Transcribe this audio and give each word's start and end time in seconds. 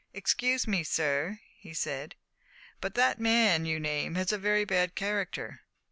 "Excuse 0.15 0.65
me, 0.67 0.83
sir," 0.83 1.37
he 1.59 1.75
said, 1.75 2.15
"but 2.79 2.95
the 2.95 3.13
man 3.19 3.67
you 3.67 3.79
name 3.79 4.15
has 4.15 4.31
a 4.31 4.37
very 4.39 4.65
bad 4.65 4.95
character." 4.95 5.61